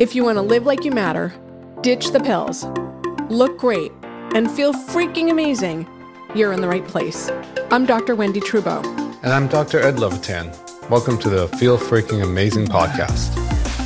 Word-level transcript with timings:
If 0.00 0.16
you 0.16 0.24
want 0.24 0.38
to 0.38 0.42
live 0.42 0.66
like 0.66 0.84
you 0.84 0.90
matter, 0.90 1.32
ditch 1.82 2.10
the 2.10 2.18
pills, 2.18 2.64
look 3.30 3.56
great, 3.56 3.92
and 4.34 4.50
feel 4.50 4.72
freaking 4.72 5.30
amazing, 5.30 5.86
you're 6.34 6.52
in 6.52 6.60
the 6.60 6.66
right 6.66 6.84
place. 6.84 7.30
I'm 7.70 7.86
Dr. 7.86 8.16
Wendy 8.16 8.40
Trubow. 8.40 8.84
And 9.22 9.32
I'm 9.32 9.46
Dr. 9.46 9.78
Ed 9.78 10.00
Levitan. 10.00 10.50
Welcome 10.90 11.16
to 11.18 11.30
the 11.30 11.46
Feel 11.46 11.78
Freaking 11.78 12.24
Amazing 12.24 12.66
podcast, 12.66 13.36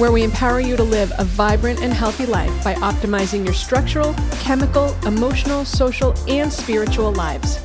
where 0.01 0.11
we 0.11 0.25
empower 0.25 0.61
you 0.61 0.79
to 0.79 0.83
live 0.83 1.13
a 1.19 1.25
vibrant 1.25 1.83
and 1.83 1.93
healthy 1.93 2.25
life 2.25 2.65
by 2.65 2.73
optimizing 2.77 3.45
your 3.45 3.53
structural, 3.53 4.15
chemical, 4.41 4.97
emotional, 5.07 5.67
social, 5.67 6.15
and 6.27 6.51
spiritual 6.51 7.13
lives. 7.13 7.59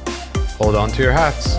Hold 0.58 0.76
on 0.76 0.90
to 0.90 1.02
your 1.02 1.14
hats. 1.14 1.56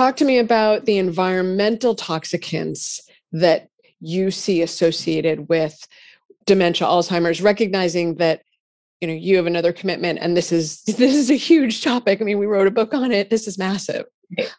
Talk 0.00 0.16
to 0.16 0.24
me 0.24 0.38
about 0.38 0.86
the 0.86 0.96
environmental 0.96 1.94
toxicants 1.94 3.00
that 3.32 3.68
you 4.00 4.30
see 4.30 4.62
associated 4.62 5.50
with 5.50 5.86
dementia, 6.46 6.86
Alzheimer's, 6.86 7.42
recognizing 7.42 8.14
that 8.14 8.40
you 9.02 9.08
know 9.08 9.12
you 9.12 9.36
have 9.36 9.44
another 9.44 9.74
commitment 9.74 10.18
and 10.22 10.34
this 10.34 10.52
is 10.52 10.82
this 10.86 11.14
is 11.14 11.30
a 11.30 11.34
huge 11.34 11.84
topic. 11.84 12.22
I 12.22 12.24
mean, 12.24 12.38
we 12.38 12.46
wrote 12.46 12.66
a 12.66 12.70
book 12.70 12.94
on 12.94 13.12
it. 13.12 13.28
This 13.28 13.46
is 13.46 13.58
massive. 13.58 14.06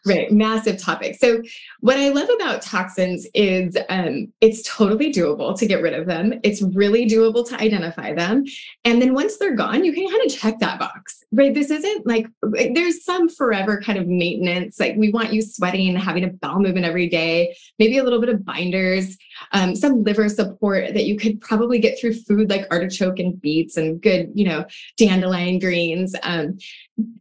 Right, 0.06 0.32
massive 0.32 0.78
topic. 0.78 1.16
So, 1.16 1.42
what 1.80 1.98
I 1.98 2.10
love 2.10 2.30
about 2.36 2.62
toxins 2.62 3.26
is 3.34 3.78
um, 3.90 4.32
it's 4.42 4.64
totally 4.64 5.14
doable 5.14 5.58
to 5.58 5.66
get 5.66 5.82
rid 5.82 5.94
of 5.94 6.08
them. 6.08 6.34
It's 6.44 6.62
really 6.62 7.08
doable 7.08 7.48
to 7.48 7.56
identify 7.56 8.14
them, 8.14 8.44
and 8.84 9.02
then 9.02 9.14
once 9.14 9.38
they're 9.38 9.56
gone, 9.56 9.86
you 9.86 9.94
can 9.94 10.10
kind 10.10 10.22
of 10.26 10.38
check 10.38 10.60
that 10.60 10.80
box. 10.80 11.24
Right? 11.32 11.54
This 11.54 11.72
isn't 11.72 12.06
like 12.06 12.28
there's 12.74 13.06
some 13.06 13.30
forever 13.30 13.82
kind 13.82 13.98
of 13.98 14.08
maintenance. 14.08 14.80
Like 14.80 14.96
we 14.98 15.10
want 15.12 15.32
you 15.32 15.42
sweating, 15.42 15.96
having 15.96 16.26
a 16.26 16.30
bowel 16.30 16.60
movement 16.60 16.86
every 16.86 17.08
day, 17.08 17.56
maybe 17.80 17.98
a 17.98 18.04
little 18.04 18.20
bit 18.20 18.30
of 18.30 18.44
binders, 18.44 19.18
um, 19.54 19.76
some 19.76 20.04
liver 20.04 20.28
support 20.28 20.94
that 20.94 21.06
you 21.06 21.18
could 21.18 21.40
probably 21.40 21.80
get 21.80 22.00
through 22.00 22.14
food 22.14 22.50
like 22.50 22.68
artichoke 22.72 23.20
and 23.20 23.40
beets 23.40 23.78
and 23.78 24.02
good, 24.02 24.32
you 24.34 24.46
know, 24.46 24.66
dandelion 24.98 25.60
greens. 25.60 26.16
Um, 26.24 26.58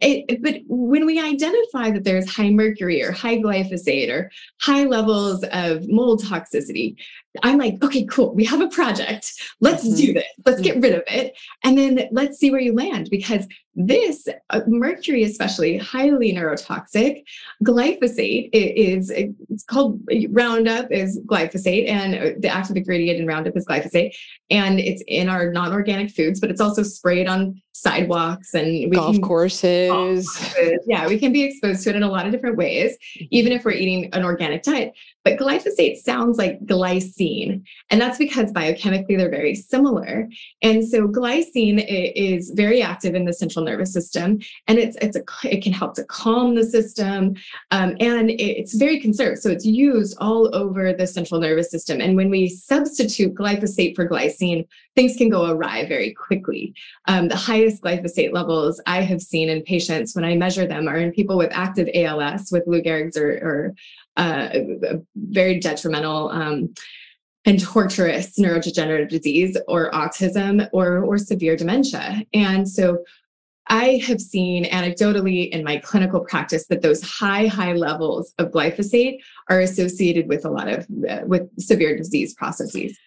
it, 0.01 0.43
but 0.43 0.61
when 0.67 1.07
we 1.07 1.21
identify 1.21 1.91
that 1.91 2.05
there's 2.05 2.29
high 2.29 2.51
mercury 2.51 3.03
or 3.03 3.13
high 3.13 3.39
glyphosate 3.39 4.11
or 4.11 4.31
high 4.61 4.85
levels 4.85 5.45
of 5.53 5.89
mold 5.89 6.23
toxicity, 6.23 6.97
I'm 7.43 7.59
like, 7.59 7.83
okay, 7.83 8.05
cool. 8.07 8.35
We 8.35 8.45
have 8.45 8.61
a 8.61 8.69
project. 8.69 9.33
Let's 9.61 9.87
mm-hmm. 9.87 9.97
do 9.97 10.13
this. 10.15 10.25
Let's 10.45 10.61
get 10.61 10.81
rid 10.81 10.95
of 10.95 11.03
it. 11.07 11.39
And 11.65 11.79
then 11.79 12.09
let's 12.11 12.39
see 12.39 12.51
where 12.51 12.61
you 12.61 12.75
land 12.75 13.09
because 13.11 13.47
this 13.75 14.29
uh, 14.51 14.61
mercury, 14.67 15.23
especially 15.23 15.79
highly 15.79 16.33
neurotoxic. 16.33 17.23
Glyphosate 17.65 18.51
is, 18.53 19.11
it's 19.11 19.65
called 19.65 20.01
Roundup 20.31 20.91
is 20.91 21.21
glyphosate 21.27 21.89
and 21.89 22.15
uh, 22.15 22.39
the 22.39 22.49
active 22.49 22.77
ingredient 22.77 23.21
in 23.21 23.27
Roundup 23.27 23.57
is 23.57 23.65
glyphosate. 23.65 24.13
And 24.51 24.81
it's 24.81 25.03
in 25.07 25.29
our 25.29 25.53
non-organic 25.53 26.11
foods, 26.11 26.41
but 26.41 26.51
it's 26.51 26.61
also 26.61 26.83
sprayed 26.83 27.29
on 27.29 27.61
sidewalks 27.73 28.53
and 28.55 28.91
we 28.91 28.97
golf 28.97 29.15
can, 29.15 29.23
courses. 29.23 30.27
Yeah, 30.87 31.07
we 31.07 31.19
can 31.19 31.33
be 31.33 31.45
exposed 31.45 31.85
to 31.85 31.91
it 31.91 31.97
in 31.97 32.03
a 32.03 32.11
lot 32.11 32.27
of 32.27 32.33
different 32.33 32.57
ways, 32.57 32.93
mm-hmm. 32.93 33.27
even 33.31 33.53
if 33.53 33.65
we're 33.65 33.73
eating 33.73 34.13
an 34.13 34.25
organic 34.25 34.63
diet. 34.63 34.93
But 35.25 35.39
glyphosate 35.39 35.99
sounds 35.99 36.39
like 36.39 36.61
glycine, 36.65 37.20
and 37.21 38.01
that's 38.01 38.19
because 38.19 38.53
biochemically 38.53 39.17
they're 39.17 39.31
very 39.31 39.55
similar. 39.55 40.29
And 40.63 40.87
so 40.87 41.07
glycine 41.07 41.85
is 41.89 42.51
very 42.55 42.83
active 42.83 43.15
in 43.15 43.25
the 43.25 43.33
central 43.33 43.65
nervous 43.65 43.93
system, 43.93 44.39
and 44.67 44.79
it's 44.79 44.97
it's 45.01 45.17
a 45.17 45.23
it 45.45 45.63
can 45.63 45.73
help 45.73 45.95
to 45.95 46.05
calm 46.05 46.55
the 46.55 46.65
system, 46.65 47.35
um, 47.71 47.97
and 48.01 48.31
it's 48.31 48.75
very 48.75 49.01
conserved. 49.01 49.41
So 49.41 49.51
it's 49.51 49.67
used 49.67 50.17
all 50.21 50.55
over 50.55 50.93
the 50.93 51.07
central 51.07 51.41
nervous 51.41 51.71
system. 51.71 52.01
And 52.01 52.17
when 52.17 52.31
we 52.31 52.49
substitute 52.49 53.35
glyphosate 53.35 53.95
for 53.95 54.09
glycine, 54.09 54.67
things 54.95 55.17
can 55.17 55.29
go 55.29 55.51
awry 55.51 55.87
very 55.87 56.13
quickly. 56.15 56.75
Um, 57.07 57.29
the 57.29 57.37
highest 57.37 57.83
glyphosate 57.83 58.33
levels 58.33 58.81
I 58.87 59.03
have 59.03 59.21
seen 59.21 59.49
in 59.49 59.63
patients 59.63 60.15
when 60.15 60.25
I 60.25 60.35
measure 60.37 60.67
them 60.67 60.89
are 60.89 60.99
in 60.99 61.13
people 61.13 61.37
with 61.37 61.51
active 61.53 61.89
ALS, 61.95 62.51
with 62.51 62.65
Lou 62.67 62.83
Gehrig's 62.83 63.17
or, 63.17 63.31
or 63.33 63.75
uh, 64.17 64.49
very 65.15 65.59
detrimental 65.59 66.31
um, 66.31 66.75
and 67.47 67.61
torturous 67.61 68.39
neurodegenerative 68.39 69.09
disease 69.09 69.57
or 69.67 69.91
autism 69.93 70.69
or, 70.73 70.99
or 70.99 71.19
severe 71.19 71.57
dementia. 71.57 72.23
And 72.35 72.69
so 72.69 73.03
I 73.69 74.03
have 74.07 74.21
seen 74.21 74.65
anecdotally 74.65 75.49
in 75.51 75.63
my 75.63 75.79
clinical 75.79 76.21
practice 76.21 76.67
that 76.67 76.83
those 76.83 77.03
high, 77.03 77.47
high 77.47 77.73
levels 77.73 78.35
of 78.39 78.51
glyphosate 78.51 79.19
are 79.49 79.61
associated 79.61 80.29
with 80.29 80.45
a 80.45 80.51
lot 80.51 80.69
of 80.69 80.87
uh, 81.09 81.21
with 81.25 81.49
severe 81.59 81.97
disease 81.97 82.35
processes. 82.35 82.99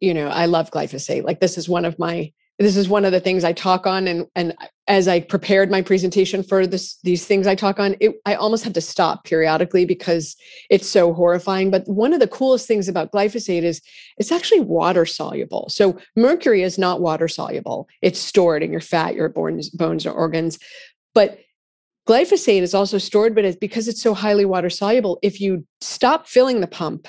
You 0.00 0.14
know, 0.14 0.28
I 0.28 0.46
love 0.46 0.70
glyphosate. 0.70 1.24
Like 1.24 1.40
this 1.40 1.56
is 1.56 1.68
one 1.68 1.84
of 1.84 1.98
my 1.98 2.30
this 2.58 2.76
is 2.76 2.88
one 2.88 3.04
of 3.04 3.12
the 3.12 3.20
things 3.20 3.44
I 3.44 3.52
talk 3.52 3.86
on. 3.86 4.06
And, 4.06 4.26
and 4.36 4.54
as 4.86 5.08
I 5.08 5.20
prepared 5.20 5.70
my 5.70 5.82
presentation 5.82 6.42
for 6.42 6.66
this, 6.66 6.98
these 7.02 7.24
things 7.24 7.46
I 7.46 7.54
talk 7.54 7.80
on, 7.80 7.96
it, 7.98 8.14
I 8.26 8.34
almost 8.34 8.64
had 8.64 8.74
to 8.74 8.80
stop 8.80 9.24
periodically 9.24 9.84
because 9.84 10.36
it's 10.70 10.88
so 10.88 11.12
horrifying. 11.12 11.70
But 11.70 11.88
one 11.88 12.12
of 12.12 12.20
the 12.20 12.28
coolest 12.28 12.68
things 12.68 12.88
about 12.88 13.10
glyphosate 13.10 13.62
is 13.62 13.80
it's 14.18 14.32
actually 14.32 14.60
water 14.60 15.06
soluble. 15.06 15.68
So 15.70 15.98
mercury 16.14 16.62
is 16.62 16.78
not 16.78 17.00
water 17.00 17.26
soluble. 17.26 17.88
It's 18.02 18.20
stored 18.20 18.62
in 18.62 18.70
your 18.70 18.80
fat, 18.80 19.14
your 19.14 19.28
bones, 19.28 19.70
bones 19.70 20.04
or 20.06 20.12
organs. 20.12 20.58
But 21.14 21.38
glyphosate 22.06 22.62
is 22.62 22.74
also 22.74 22.98
stored, 22.98 23.34
but 23.34 23.44
it's 23.44 23.56
because 23.56 23.88
it's 23.88 24.02
so 24.02 24.14
highly 24.14 24.44
water 24.44 24.70
soluble. 24.70 25.18
If 25.22 25.40
you 25.40 25.66
stop 25.80 26.28
filling 26.28 26.60
the 26.60 26.66
pump 26.66 27.08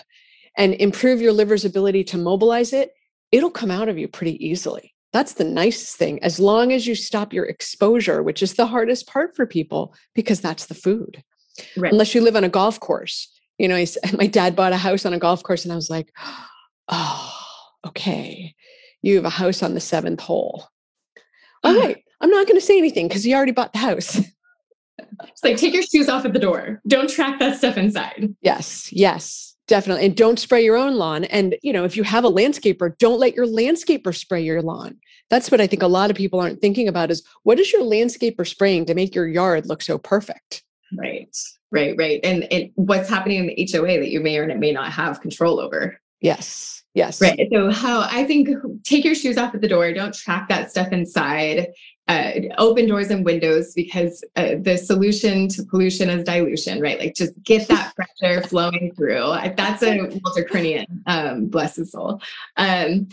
and 0.57 0.73
improve 0.75 1.21
your 1.21 1.33
liver's 1.33 1.65
ability 1.65 2.05
to 2.05 2.17
mobilize 2.17 2.73
it, 2.73 2.91
it'll 3.31 3.51
come 3.51 3.71
out 3.71 3.89
of 3.89 3.97
you 3.97 4.07
pretty 4.07 4.43
easily. 4.45 4.92
That's 5.13 5.33
the 5.33 5.43
nicest 5.43 5.95
thing. 5.95 6.21
As 6.23 6.39
long 6.39 6.73
as 6.73 6.87
you 6.87 6.95
stop 6.95 7.31
your 7.31 7.45
exposure, 7.45 8.23
which 8.23 8.41
is 8.41 8.55
the 8.55 8.65
hardest 8.65 9.07
part 9.07 9.35
for 9.35 9.45
people, 9.45 9.93
because 10.15 10.41
that's 10.41 10.65
the 10.65 10.73
food. 10.73 11.23
Right. 11.77 11.91
Unless 11.91 12.15
you 12.15 12.21
live 12.21 12.35
on 12.35 12.43
a 12.43 12.49
golf 12.49 12.79
course. 12.79 13.29
You 13.59 13.67
know, 13.67 13.85
my 14.17 14.27
dad 14.27 14.55
bought 14.55 14.73
a 14.73 14.77
house 14.77 15.05
on 15.05 15.13
a 15.13 15.19
golf 15.19 15.43
course, 15.43 15.63
and 15.63 15.71
I 15.71 15.75
was 15.75 15.89
like, 15.89 16.11
oh, 16.89 17.33
okay. 17.87 18.55
You 19.03 19.15
have 19.15 19.25
a 19.25 19.29
house 19.29 19.61
on 19.61 19.75
the 19.75 19.79
seventh 19.79 20.19
hole. 20.19 20.67
All 21.63 21.77
right. 21.77 22.03
I'm 22.19 22.31
not 22.31 22.47
going 22.47 22.59
to 22.59 22.65
say 22.65 22.77
anything 22.77 23.07
because 23.07 23.25
you 23.25 23.35
already 23.35 23.51
bought 23.51 23.73
the 23.73 23.79
house. 23.79 24.19
It's 24.97 25.43
like 25.43 25.57
take 25.57 25.73
your 25.73 25.83
shoes 25.83 26.09
off 26.09 26.25
at 26.25 26.33
the 26.33 26.39
door. 26.39 26.81
Don't 26.87 27.09
track 27.09 27.39
that 27.39 27.57
stuff 27.57 27.77
inside. 27.77 28.33
Yes, 28.41 28.91
yes. 28.91 29.52
Definitely. 29.67 30.05
And 30.05 30.15
don't 30.15 30.39
spray 30.39 30.63
your 30.63 30.75
own 30.75 30.95
lawn. 30.95 31.23
And, 31.25 31.55
you 31.61 31.71
know, 31.71 31.85
if 31.85 31.95
you 31.95 32.03
have 32.03 32.25
a 32.25 32.31
landscaper, 32.31 32.97
don't 32.97 33.19
let 33.19 33.33
your 33.33 33.45
landscaper 33.45 34.13
spray 34.15 34.43
your 34.43 34.61
lawn. 34.61 34.97
That's 35.29 35.49
what 35.49 35.61
I 35.61 35.67
think 35.67 35.81
a 35.81 35.87
lot 35.87 36.09
of 36.09 36.17
people 36.17 36.39
aren't 36.39 36.59
thinking 36.59 36.87
about 36.87 37.11
is 37.11 37.23
what 37.43 37.59
is 37.59 37.71
your 37.71 37.81
landscaper 37.81 38.45
spraying 38.45 38.85
to 38.85 38.93
make 38.93 39.15
your 39.15 39.27
yard 39.27 39.65
look 39.65 39.81
so 39.81 39.97
perfect? 39.97 40.63
Right, 40.97 41.35
right, 41.71 41.95
right. 41.97 42.19
And, 42.23 42.43
and 42.51 42.71
what's 42.75 43.09
happening 43.09 43.39
in 43.39 43.47
the 43.47 43.69
HOA 43.71 43.99
that 43.99 44.09
you 44.09 44.19
may 44.19 44.37
or 44.37 44.53
may 44.57 44.71
not 44.71 44.91
have 44.91 45.21
control 45.21 45.59
over. 45.59 45.99
Yes. 46.19 46.82
Yes. 46.93 47.19
Right. 47.19 47.47
So 47.51 47.71
how 47.71 48.01
I 48.01 48.23
think 48.23 48.49
take 48.83 49.03
your 49.03 49.15
shoes 49.15 49.37
off 49.37 49.55
at 49.55 49.61
the 49.61 49.67
door. 49.67 49.91
Don't 49.93 50.13
track 50.13 50.47
that 50.49 50.69
stuff 50.69 50.91
inside 50.91 51.69
uh, 52.07 52.31
open 52.57 52.87
doors 52.87 53.09
and 53.09 53.23
windows 53.23 53.73
because 53.73 54.23
uh, 54.35 54.55
the 54.59 54.77
solution 54.77 55.47
to 55.47 55.63
pollution 55.63 56.09
is 56.09 56.23
dilution, 56.23 56.81
right? 56.81 56.99
Like 56.99 57.15
just 57.15 57.41
get 57.43 57.67
that 57.69 57.93
fresh 57.95 58.07
air 58.21 58.41
flowing 58.41 58.93
through. 58.95 59.33
That's 59.55 59.81
a 59.83 59.99
Walter 60.23 60.43
Crinnion, 60.43 60.85
um, 61.07 61.47
bless 61.47 61.77
his 61.77 61.91
soul. 61.91 62.21
Um, 62.57 63.07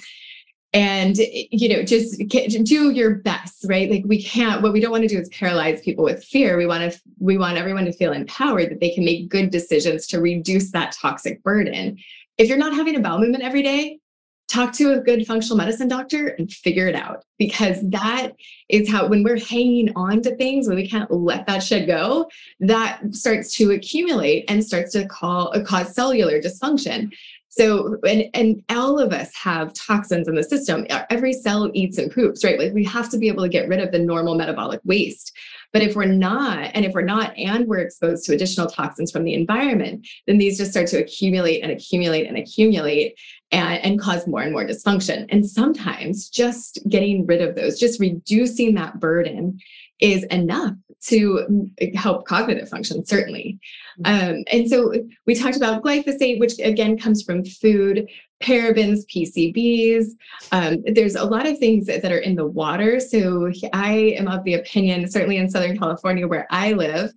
and 0.72 1.16
you 1.18 1.68
know 1.68 1.82
just 1.82 2.22
do 2.28 2.90
your 2.90 3.16
best 3.16 3.64
right 3.68 3.90
like 3.90 4.04
we 4.06 4.22
can't 4.22 4.62
what 4.62 4.72
we 4.72 4.78
don't 4.78 4.92
want 4.92 5.02
to 5.02 5.08
do 5.08 5.18
is 5.18 5.28
paralyze 5.30 5.80
people 5.80 6.04
with 6.04 6.22
fear 6.22 6.56
we 6.56 6.64
want 6.64 6.92
to 6.92 7.00
we 7.18 7.36
want 7.36 7.58
everyone 7.58 7.84
to 7.84 7.92
feel 7.92 8.12
empowered 8.12 8.70
that 8.70 8.78
they 8.78 8.90
can 8.90 9.04
make 9.04 9.28
good 9.28 9.50
decisions 9.50 10.06
to 10.06 10.20
reduce 10.20 10.70
that 10.70 10.92
toxic 10.92 11.42
burden 11.42 11.98
if 12.40 12.48
you're 12.48 12.56
not 12.56 12.74
having 12.74 12.96
a 12.96 13.00
bowel 13.00 13.18
movement 13.18 13.44
every 13.44 13.62
day 13.62 14.00
talk 14.48 14.72
to 14.72 14.94
a 14.94 15.00
good 15.00 15.24
functional 15.26 15.58
medicine 15.58 15.86
doctor 15.86 16.28
and 16.38 16.50
figure 16.50 16.88
it 16.88 16.96
out 16.96 17.22
because 17.38 17.78
that 17.90 18.32
is 18.70 18.90
how 18.90 19.06
when 19.06 19.22
we're 19.22 19.38
hanging 19.38 19.92
on 19.94 20.22
to 20.22 20.34
things 20.36 20.66
when 20.66 20.74
we 20.74 20.88
can't 20.88 21.10
let 21.10 21.46
that 21.46 21.62
shit 21.62 21.86
go 21.86 22.26
that 22.58 23.00
starts 23.12 23.54
to 23.54 23.72
accumulate 23.72 24.44
and 24.48 24.64
starts 24.64 24.92
to 24.92 25.06
call 25.06 25.52
cause 25.64 25.94
cellular 25.94 26.40
dysfunction 26.40 27.12
so 27.50 27.98
and 28.06 28.24
and 28.32 28.62
all 28.70 28.98
of 29.00 29.12
us 29.12 29.34
have 29.34 29.74
toxins 29.74 30.28
in 30.28 30.36
the 30.36 30.42
system. 30.42 30.86
Every 31.10 31.32
cell 31.32 31.70
eats 31.74 31.98
and 31.98 32.10
poops 32.10 32.44
right? 32.44 32.58
Like 32.58 32.72
we 32.72 32.84
have 32.84 33.10
to 33.10 33.18
be 33.18 33.28
able 33.28 33.42
to 33.42 33.48
get 33.48 33.68
rid 33.68 33.80
of 33.80 33.90
the 33.90 33.98
normal 33.98 34.36
metabolic 34.36 34.80
waste. 34.84 35.32
But 35.72 35.82
if 35.82 35.94
we're 35.94 36.04
not, 36.04 36.70
and 36.74 36.84
if 36.84 36.94
we're 36.94 37.02
not, 37.02 37.36
and 37.36 37.66
we're 37.66 37.78
exposed 37.78 38.24
to 38.24 38.34
additional 38.34 38.68
toxins 38.68 39.12
from 39.12 39.24
the 39.24 39.34
environment, 39.34 40.06
then 40.26 40.38
these 40.38 40.58
just 40.58 40.72
start 40.72 40.88
to 40.88 40.98
accumulate 40.98 41.62
and 41.62 41.70
accumulate 41.70 42.26
and 42.26 42.36
accumulate 42.36 43.16
and, 43.52 43.84
and 43.84 44.00
cause 44.00 44.26
more 44.26 44.42
and 44.42 44.52
more 44.52 44.64
dysfunction. 44.64 45.26
And 45.28 45.48
sometimes 45.48 46.28
just 46.28 46.80
getting 46.88 47.26
rid 47.26 47.40
of 47.40 47.54
those, 47.54 47.78
just 47.78 48.00
reducing 48.00 48.74
that 48.74 48.98
burden 48.98 49.58
is 50.00 50.24
enough 50.24 50.74
to 51.02 51.70
help 51.94 52.26
cognitive 52.26 52.68
function, 52.68 53.04
certainly. 53.04 53.58
Mm-hmm. 54.00 54.30
Um, 54.30 54.44
and 54.52 54.68
so 54.68 54.92
we 55.26 55.34
talked 55.34 55.56
about 55.56 55.82
glyphosate, 55.82 56.38
which 56.38 56.58
again 56.58 56.98
comes 56.98 57.22
from 57.22 57.44
food, 57.44 58.08
parabens, 58.42 59.04
PCBs. 59.06 60.06
Um, 60.52 60.82
there's 60.86 61.14
a 61.14 61.24
lot 61.24 61.46
of 61.46 61.58
things 61.58 61.86
that, 61.86 62.02
that 62.02 62.12
are 62.12 62.18
in 62.18 62.36
the 62.36 62.46
water. 62.46 63.00
So 63.00 63.50
I 63.72 64.14
am 64.18 64.28
of 64.28 64.44
the 64.44 64.54
opinion, 64.54 65.10
certainly 65.10 65.36
in 65.36 65.50
Southern 65.50 65.78
California, 65.78 66.26
where 66.26 66.46
I 66.50 66.72
live, 66.72 67.12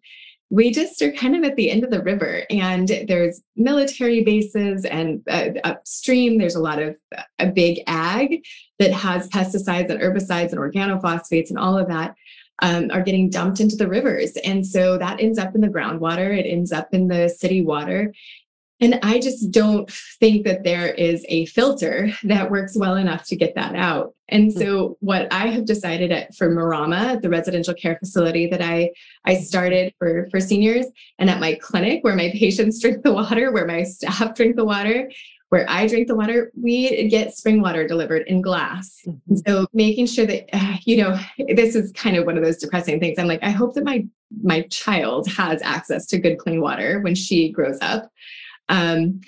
we 0.54 0.70
just 0.72 1.02
are 1.02 1.12
kind 1.12 1.36
of 1.36 1.44
at 1.44 1.56
the 1.56 1.72
end 1.72 1.84
of 1.84 1.90
the 1.90 2.04
river 2.04 2.44
and 2.52 2.88
there's 3.08 3.42
military 3.56 4.24
bases 4.24 4.86
and 4.86 5.24
uh, 5.28 5.50
upstream 5.64 6.38
there's 6.38 6.54
a 6.54 6.62
lot 6.62 6.80
of 6.80 6.96
a 7.40 7.48
big 7.48 7.82
ag 7.88 8.46
that 8.78 8.92
has 8.92 9.28
pesticides 9.30 9.90
and 9.90 10.00
herbicides 10.00 10.52
and 10.52 10.60
organophosphates 10.60 11.50
and 11.50 11.58
all 11.58 11.76
of 11.76 11.88
that 11.88 12.14
um, 12.62 12.90
are 12.92 13.02
getting 13.02 13.30
dumped 13.30 13.60
into 13.60 13.76
the 13.76 13.88
rivers 13.88 14.38
and 14.44 14.66
so 14.66 14.98
that 14.98 15.20
ends 15.20 15.40
up 15.40 15.56
in 15.56 15.62
the 15.62 15.68
groundwater 15.68 16.38
it 16.38 16.48
ends 16.48 16.72
up 16.72 16.94
in 16.94 17.08
the 17.08 17.28
city 17.28 17.62
water 17.62 18.14
and 18.84 19.00
I 19.02 19.20
just 19.20 19.50
don't 19.52 19.90
think 20.20 20.46
that 20.46 20.66
there 20.66 20.88
is 20.88 21.26
a 21.30 21.46
filter 21.46 22.12
that 22.24 22.52
works 22.52 22.76
well 22.76 22.96
enough 22.96 23.26
to 23.28 23.36
get 23.38 23.56
that 23.56 23.76
out. 23.76 24.14
And 24.28 24.52
hmm. 24.52 24.60
so 24.60 24.98
what 25.00 25.32
I 25.32 25.48
have 25.48 25.66
decided 25.66 26.12
at, 26.12 26.36
for 26.36 26.50
Marama, 26.50 27.18
the 27.22 27.30
residential 27.30 27.74
care 27.74 27.98
facility 27.98 28.48
that 28.48 28.62
I, 28.62 28.92
I 29.24 29.36
started 29.36 29.94
for, 29.98 30.28
for 30.32 30.42
seniors 30.42 30.86
and 31.18 31.30
at 31.30 31.40
my 31.40 31.58
clinic 31.62 32.04
where 32.04 32.16
my 32.16 32.32
patients 32.32 32.80
drink 32.82 33.04
the 33.04 33.14
water, 33.14 33.54
where 33.54 33.66
my 33.66 33.84
staff 33.84 34.34
drink 34.36 34.58
the 34.58 34.66
water, 34.66 35.10
where 35.54 35.70
I 35.70 35.86
drink 35.86 36.08
the 36.08 36.16
water, 36.16 36.52
we 36.60 37.08
get 37.10 37.38
spring 37.38 37.62
water 37.62 37.88
delivered 37.88 38.24
in 38.26 38.42
glass. 38.42 39.00
Mm-hmm. 39.06 39.36
So 39.46 39.68
making 39.72 40.08
sure 40.08 40.26
that, 40.26 40.50
uh, 40.52 40.78
you 40.84 40.98
know, 40.98 41.20
this 41.56 41.76
is 41.76 41.92
kind 41.92 42.18
of 42.18 42.26
one 42.26 42.38
of 42.38 42.44
those 42.44 42.58
depressing 42.58 43.00
things. 43.00 43.20
I'm 43.20 43.28
like, 43.28 43.44
I 43.44 43.52
hope 43.52 43.76
that 43.76 43.84
my 43.84 44.04
my 44.42 44.62
child 44.72 45.28
has 45.28 45.62
access 45.62 46.08
to 46.08 46.18
good 46.18 46.40
clean 46.40 46.60
water 46.60 47.02
when 47.02 47.14
she 47.14 47.52
grows 47.52 47.78
up. 47.82 48.10
Um, 48.68 49.22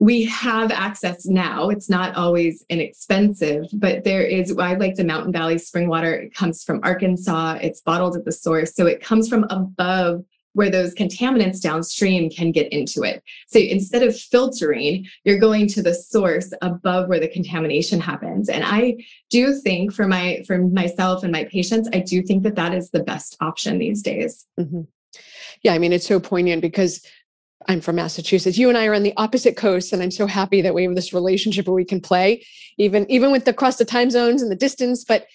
we 0.00 0.24
have 0.24 0.70
access 0.70 1.26
now. 1.26 1.68
It's 1.68 1.90
not 1.90 2.16
always 2.16 2.64
inexpensive, 2.70 3.66
but 3.74 4.04
there 4.04 4.22
is, 4.22 4.56
I 4.56 4.72
like 4.72 4.94
the 4.94 5.04
Mountain 5.04 5.32
Valley 5.32 5.58
spring 5.58 5.90
water. 5.90 6.14
It 6.14 6.32
comes 6.32 6.64
from 6.64 6.80
Arkansas. 6.82 7.58
It's 7.60 7.82
bottled 7.82 8.16
at 8.16 8.24
the 8.24 8.32
source. 8.32 8.74
So 8.74 8.86
it 8.86 9.02
comes 9.02 9.28
from 9.28 9.44
above 9.50 10.24
where 10.58 10.70
those 10.70 10.92
contaminants 10.92 11.60
downstream 11.60 12.28
can 12.28 12.50
get 12.50 12.66
into 12.72 13.04
it. 13.04 13.22
So 13.46 13.60
instead 13.60 14.02
of 14.02 14.18
filtering, 14.18 15.06
you're 15.22 15.38
going 15.38 15.68
to 15.68 15.82
the 15.84 15.94
source 15.94 16.52
above 16.62 17.08
where 17.08 17.20
the 17.20 17.28
contamination 17.28 18.00
happens. 18.00 18.48
And 18.48 18.64
I 18.64 18.96
do 19.30 19.54
think 19.54 19.92
for 19.92 20.08
my 20.08 20.42
for 20.48 20.58
myself 20.58 21.22
and 21.22 21.30
my 21.30 21.44
patients, 21.44 21.88
I 21.92 22.00
do 22.00 22.22
think 22.22 22.42
that 22.42 22.56
that 22.56 22.74
is 22.74 22.90
the 22.90 23.04
best 23.04 23.36
option 23.40 23.78
these 23.78 24.02
days. 24.02 24.46
Mm-hmm. 24.58 24.80
Yeah, 25.62 25.74
I 25.74 25.78
mean 25.78 25.92
it's 25.92 26.08
so 26.08 26.18
poignant 26.18 26.60
because 26.60 27.06
I'm 27.68 27.80
from 27.80 27.94
Massachusetts. 27.94 28.58
You 28.58 28.68
and 28.68 28.76
I 28.76 28.86
are 28.86 28.94
on 28.94 29.04
the 29.04 29.14
opposite 29.16 29.56
coast, 29.56 29.92
and 29.92 30.02
I'm 30.02 30.10
so 30.10 30.26
happy 30.26 30.60
that 30.62 30.74
we 30.74 30.82
have 30.82 30.96
this 30.96 31.12
relationship 31.12 31.68
where 31.68 31.74
we 31.76 31.84
can 31.84 32.00
play, 32.00 32.44
even 32.78 33.08
even 33.08 33.30
with 33.30 33.44
the 33.44 33.52
across 33.52 33.76
the 33.76 33.84
time 33.84 34.10
zones 34.10 34.42
and 34.42 34.50
the 34.50 34.56
distance. 34.56 35.04
But 35.04 35.28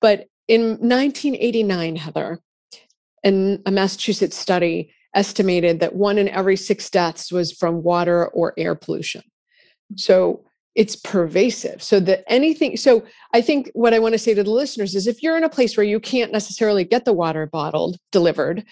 but 0.00 0.28
in 0.48 0.78
1989, 0.80 1.96
Heather, 1.96 2.40
in 3.22 3.62
a 3.66 3.70
Massachusetts 3.70 4.36
study 4.36 4.92
estimated 5.14 5.80
that 5.80 5.94
one 5.94 6.18
in 6.18 6.28
every 6.28 6.56
six 6.56 6.88
deaths 6.88 7.32
was 7.32 7.52
from 7.52 7.82
water 7.82 8.28
or 8.28 8.54
air 8.56 8.74
pollution. 8.74 9.22
So 9.96 10.44
it's 10.76 10.94
pervasive. 10.94 11.82
So 11.82 11.98
that 12.00 12.22
anything, 12.28 12.76
so 12.76 13.04
I 13.34 13.40
think 13.40 13.70
what 13.74 13.92
I 13.92 13.98
want 13.98 14.12
to 14.14 14.18
say 14.18 14.34
to 14.34 14.44
the 14.44 14.50
listeners 14.50 14.94
is 14.94 15.06
if 15.06 15.22
you're 15.22 15.36
in 15.36 15.44
a 15.44 15.48
place 15.48 15.76
where 15.76 15.84
you 15.84 15.98
can't 15.98 16.32
necessarily 16.32 16.84
get 16.84 17.04
the 17.04 17.12
water 17.12 17.46
bottled 17.46 17.98
delivered, 18.12 18.64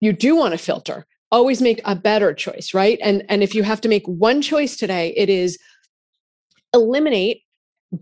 you 0.00 0.12
do 0.12 0.34
want 0.34 0.52
to 0.52 0.58
filter 0.58 1.06
always 1.32 1.62
make 1.62 1.80
a 1.86 1.96
better 1.96 2.34
choice 2.34 2.74
right 2.74 2.98
and 3.02 3.24
and 3.28 3.42
if 3.42 3.54
you 3.54 3.62
have 3.62 3.80
to 3.80 3.88
make 3.88 4.06
one 4.06 4.42
choice 4.42 4.76
today 4.76 5.14
it 5.16 5.30
is 5.30 5.58
eliminate 6.74 7.40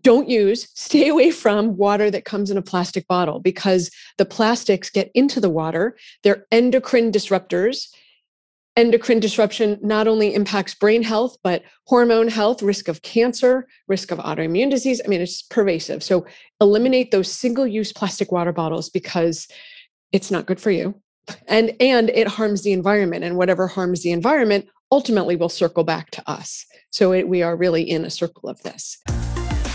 don't 0.02 0.28
use 0.28 0.68
stay 0.74 1.08
away 1.08 1.30
from 1.30 1.76
water 1.76 2.10
that 2.10 2.24
comes 2.24 2.50
in 2.50 2.56
a 2.56 2.62
plastic 2.62 3.06
bottle 3.08 3.40
because 3.40 3.90
the 4.18 4.24
plastics 4.24 4.90
get 4.90 5.10
into 5.14 5.40
the 5.40 5.50
water. 5.50 5.96
They're 6.22 6.46
endocrine 6.50 7.12
disruptors. 7.12 7.88
Endocrine 8.76 9.18
disruption 9.18 9.78
not 9.82 10.06
only 10.06 10.32
impacts 10.32 10.74
brain 10.74 11.02
health 11.02 11.36
but 11.42 11.62
hormone 11.86 12.28
health 12.28 12.62
risk 12.62 12.86
of 12.86 13.02
cancer 13.02 13.66
risk 13.88 14.12
of 14.12 14.18
autoimmune 14.18 14.70
disease. 14.70 15.00
I 15.04 15.08
mean 15.08 15.20
it's 15.20 15.42
pervasive. 15.42 16.02
So 16.02 16.24
eliminate 16.60 17.10
those 17.10 17.30
single 17.30 17.66
use 17.66 17.92
plastic 17.92 18.30
water 18.30 18.52
bottles 18.52 18.88
because 18.88 19.48
it's 20.12 20.30
not 20.30 20.46
good 20.46 20.60
for 20.60 20.70
you. 20.70 20.94
And 21.48 21.74
and 21.80 22.10
it 22.10 22.28
harms 22.28 22.62
the 22.62 22.72
environment 22.72 23.24
and 23.24 23.36
whatever 23.36 23.66
harms 23.66 24.02
the 24.02 24.12
environment 24.12 24.68
ultimately 24.92 25.36
will 25.36 25.48
circle 25.48 25.84
back 25.84 26.10
to 26.12 26.30
us. 26.30 26.64
So 26.90 27.12
it, 27.12 27.28
we 27.28 27.42
are 27.42 27.56
really 27.56 27.88
in 27.88 28.04
a 28.04 28.10
circle 28.10 28.48
of 28.48 28.62
this 28.62 29.00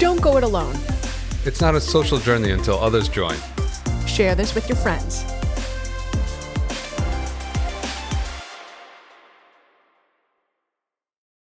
don't 0.06 0.22
go 0.22 0.38
it 0.38 0.44
alone. 0.44 0.76
It's 1.46 1.62
not 1.62 1.74
a 1.74 1.82
social 1.82 2.20
journey 2.20 2.52
until 2.52 2.78
others 2.78 3.10
join. 3.10 3.36
Share 4.06 4.36
this 4.36 4.54
with 4.54 4.70
your 4.70 4.78
friends 4.78 5.26